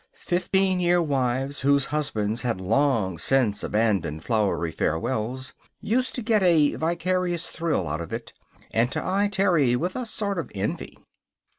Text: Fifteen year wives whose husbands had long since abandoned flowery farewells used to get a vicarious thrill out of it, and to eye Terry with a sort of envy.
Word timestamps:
Fifteen 0.17 0.79
year 0.79 0.99
wives 0.99 1.61
whose 1.61 1.85
husbands 1.93 2.41
had 2.41 2.59
long 2.59 3.19
since 3.19 3.63
abandoned 3.63 4.23
flowery 4.23 4.71
farewells 4.71 5.53
used 5.79 6.15
to 6.15 6.23
get 6.23 6.41
a 6.41 6.73
vicarious 6.75 7.51
thrill 7.51 7.87
out 7.87 8.01
of 8.01 8.11
it, 8.11 8.33
and 8.71 8.91
to 8.91 9.03
eye 9.05 9.29
Terry 9.31 9.75
with 9.75 9.95
a 9.95 10.07
sort 10.07 10.39
of 10.39 10.49
envy. 10.55 10.97